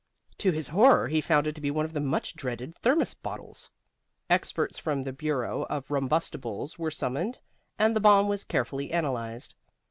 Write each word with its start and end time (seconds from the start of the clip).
To 0.39 0.49
his 0.49 0.69
horror 0.69 1.09
he 1.09 1.21
found 1.21 1.45
it 1.45 1.53
to 1.53 1.61
be 1.61 1.69
one 1.69 1.85
of 1.85 1.93
the 1.93 1.99
much 1.99 2.33
dreaded 2.35 2.75
thermos 2.77 3.13
bottles. 3.13 3.69
Experts 4.31 4.79
from 4.79 5.03
the 5.03 5.13
Bureau 5.13 5.67
of 5.69 5.89
Rumbustibles 5.91 6.79
were 6.79 6.89
summoned, 6.89 7.37
and 7.77 7.95
the 7.95 7.99
bomb 7.99 8.27
was 8.27 8.43
carefully 8.43 8.91
analyzed. 8.91 9.53